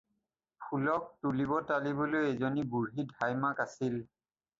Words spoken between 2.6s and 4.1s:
বুঢ়ী ধাই মাক আছিল।